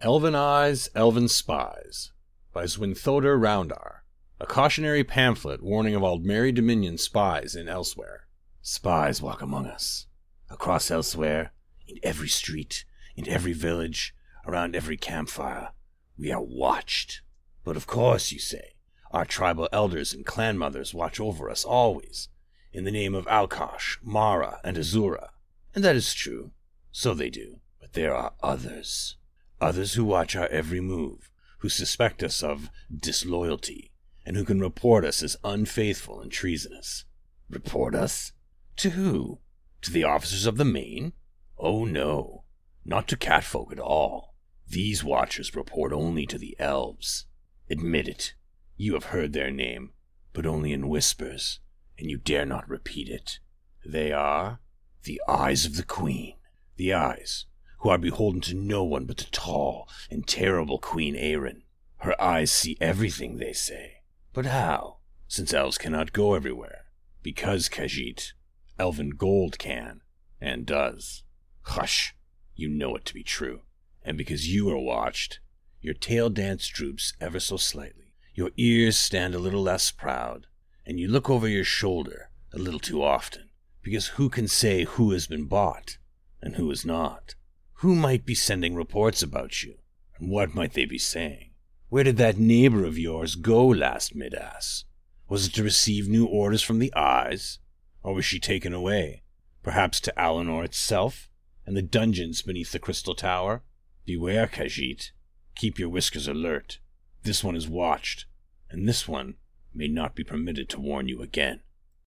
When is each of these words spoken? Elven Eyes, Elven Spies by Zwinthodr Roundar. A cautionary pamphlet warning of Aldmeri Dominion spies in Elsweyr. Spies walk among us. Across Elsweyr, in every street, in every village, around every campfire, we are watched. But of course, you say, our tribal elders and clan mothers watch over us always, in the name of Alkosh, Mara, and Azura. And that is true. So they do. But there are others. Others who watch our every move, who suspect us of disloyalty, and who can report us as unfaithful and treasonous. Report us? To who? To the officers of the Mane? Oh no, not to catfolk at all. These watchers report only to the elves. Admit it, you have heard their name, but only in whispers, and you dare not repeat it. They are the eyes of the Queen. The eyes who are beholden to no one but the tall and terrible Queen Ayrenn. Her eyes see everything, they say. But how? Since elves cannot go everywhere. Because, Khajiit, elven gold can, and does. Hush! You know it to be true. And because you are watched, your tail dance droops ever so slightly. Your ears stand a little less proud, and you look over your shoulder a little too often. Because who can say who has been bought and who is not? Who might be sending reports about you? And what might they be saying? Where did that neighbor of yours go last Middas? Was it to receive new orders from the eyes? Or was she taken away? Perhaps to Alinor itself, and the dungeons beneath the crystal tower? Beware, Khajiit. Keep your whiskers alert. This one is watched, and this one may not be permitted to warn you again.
Elven 0.00 0.36
Eyes, 0.36 0.88
Elven 0.94 1.26
Spies 1.26 2.12
by 2.52 2.66
Zwinthodr 2.66 3.36
Roundar. 3.36 4.02
A 4.38 4.46
cautionary 4.46 5.02
pamphlet 5.02 5.60
warning 5.60 5.96
of 5.96 6.02
Aldmeri 6.02 6.54
Dominion 6.54 6.98
spies 6.98 7.56
in 7.56 7.66
Elsweyr. 7.66 8.20
Spies 8.62 9.20
walk 9.20 9.42
among 9.42 9.66
us. 9.66 10.06
Across 10.48 10.90
Elsweyr, 10.90 11.50
in 11.88 11.96
every 12.04 12.28
street, 12.28 12.84
in 13.16 13.28
every 13.28 13.52
village, 13.52 14.14
around 14.46 14.76
every 14.76 14.96
campfire, 14.96 15.70
we 16.16 16.30
are 16.30 16.40
watched. 16.40 17.22
But 17.64 17.76
of 17.76 17.88
course, 17.88 18.30
you 18.30 18.38
say, 18.38 18.76
our 19.10 19.24
tribal 19.24 19.68
elders 19.72 20.12
and 20.12 20.24
clan 20.24 20.56
mothers 20.56 20.94
watch 20.94 21.18
over 21.18 21.50
us 21.50 21.64
always, 21.64 22.28
in 22.72 22.84
the 22.84 22.92
name 22.92 23.16
of 23.16 23.26
Alkosh, 23.26 23.96
Mara, 24.00 24.60
and 24.62 24.76
Azura. 24.76 25.30
And 25.74 25.82
that 25.82 25.96
is 25.96 26.14
true. 26.14 26.52
So 26.92 27.14
they 27.14 27.30
do. 27.30 27.58
But 27.80 27.94
there 27.94 28.14
are 28.14 28.34
others. 28.44 29.16
Others 29.60 29.94
who 29.94 30.04
watch 30.04 30.36
our 30.36 30.46
every 30.48 30.80
move, 30.80 31.30
who 31.58 31.68
suspect 31.68 32.22
us 32.22 32.42
of 32.42 32.70
disloyalty, 32.94 33.90
and 34.24 34.36
who 34.36 34.44
can 34.44 34.60
report 34.60 35.04
us 35.04 35.22
as 35.22 35.36
unfaithful 35.42 36.20
and 36.20 36.30
treasonous. 36.30 37.04
Report 37.50 37.94
us? 37.94 38.32
To 38.76 38.90
who? 38.90 39.40
To 39.82 39.90
the 39.90 40.04
officers 40.04 40.46
of 40.46 40.58
the 40.58 40.64
Mane? 40.64 41.12
Oh 41.58 41.84
no, 41.84 42.44
not 42.84 43.08
to 43.08 43.16
catfolk 43.16 43.72
at 43.72 43.80
all. 43.80 44.36
These 44.68 45.02
watchers 45.02 45.56
report 45.56 45.92
only 45.92 46.24
to 46.26 46.38
the 46.38 46.54
elves. 46.60 47.26
Admit 47.68 48.06
it, 48.06 48.34
you 48.76 48.94
have 48.94 49.06
heard 49.06 49.32
their 49.32 49.50
name, 49.50 49.92
but 50.32 50.46
only 50.46 50.72
in 50.72 50.88
whispers, 50.88 51.58
and 51.98 52.08
you 52.08 52.18
dare 52.18 52.46
not 52.46 52.68
repeat 52.68 53.08
it. 53.08 53.40
They 53.84 54.12
are 54.12 54.60
the 55.02 55.20
eyes 55.26 55.66
of 55.66 55.76
the 55.76 55.84
Queen. 55.84 56.34
The 56.76 56.92
eyes 56.92 57.46
who 57.78 57.88
are 57.88 57.98
beholden 57.98 58.40
to 58.40 58.54
no 58.54 58.82
one 58.82 59.04
but 59.04 59.18
the 59.18 59.24
tall 59.24 59.88
and 60.10 60.26
terrible 60.26 60.78
Queen 60.78 61.14
Ayrenn. 61.14 61.62
Her 61.98 62.20
eyes 62.20 62.50
see 62.52 62.76
everything, 62.80 63.38
they 63.38 63.52
say. 63.52 64.02
But 64.32 64.46
how? 64.46 64.98
Since 65.26 65.52
elves 65.52 65.78
cannot 65.78 66.12
go 66.12 66.34
everywhere. 66.34 66.86
Because, 67.22 67.68
Khajiit, 67.68 68.32
elven 68.78 69.10
gold 69.10 69.58
can, 69.58 70.00
and 70.40 70.64
does. 70.64 71.24
Hush! 71.62 72.14
You 72.54 72.68
know 72.68 72.96
it 72.96 73.04
to 73.06 73.14
be 73.14 73.22
true. 73.22 73.62
And 74.02 74.16
because 74.16 74.52
you 74.52 74.70
are 74.70 74.78
watched, 74.78 75.40
your 75.80 75.94
tail 75.94 76.30
dance 76.30 76.66
droops 76.66 77.12
ever 77.20 77.38
so 77.38 77.56
slightly. 77.56 78.14
Your 78.34 78.50
ears 78.56 78.96
stand 78.96 79.34
a 79.34 79.38
little 79.38 79.62
less 79.62 79.90
proud, 79.90 80.46
and 80.86 80.98
you 80.98 81.08
look 81.08 81.28
over 81.28 81.48
your 81.48 81.64
shoulder 81.64 82.30
a 82.52 82.58
little 82.58 82.80
too 82.80 83.02
often. 83.02 83.50
Because 83.82 84.08
who 84.08 84.28
can 84.28 84.48
say 84.48 84.84
who 84.84 85.12
has 85.12 85.26
been 85.26 85.44
bought 85.44 85.98
and 86.40 86.56
who 86.56 86.70
is 86.70 86.84
not? 86.84 87.34
Who 87.82 87.94
might 87.94 88.26
be 88.26 88.34
sending 88.34 88.74
reports 88.74 89.22
about 89.22 89.62
you? 89.62 89.76
And 90.18 90.30
what 90.30 90.52
might 90.52 90.72
they 90.72 90.84
be 90.84 90.98
saying? 90.98 91.50
Where 91.90 92.02
did 92.02 92.16
that 92.16 92.36
neighbor 92.36 92.84
of 92.84 92.98
yours 92.98 93.36
go 93.36 93.64
last 93.68 94.16
Middas? 94.16 94.82
Was 95.28 95.46
it 95.46 95.54
to 95.54 95.62
receive 95.62 96.08
new 96.08 96.26
orders 96.26 96.60
from 96.60 96.80
the 96.80 96.92
eyes? 96.96 97.60
Or 98.02 98.14
was 98.14 98.24
she 98.24 98.40
taken 98.40 98.72
away? 98.72 99.22
Perhaps 99.62 100.00
to 100.00 100.14
Alinor 100.18 100.64
itself, 100.64 101.30
and 101.64 101.76
the 101.76 101.82
dungeons 101.82 102.42
beneath 102.42 102.72
the 102.72 102.80
crystal 102.80 103.14
tower? 103.14 103.62
Beware, 104.04 104.48
Khajiit. 104.48 105.12
Keep 105.54 105.78
your 105.78 105.88
whiskers 105.88 106.26
alert. 106.26 106.80
This 107.22 107.44
one 107.44 107.54
is 107.54 107.68
watched, 107.68 108.26
and 108.68 108.88
this 108.88 109.06
one 109.06 109.36
may 109.72 109.86
not 109.86 110.16
be 110.16 110.24
permitted 110.24 110.68
to 110.70 110.80
warn 110.80 111.06
you 111.06 111.22
again. 111.22 111.60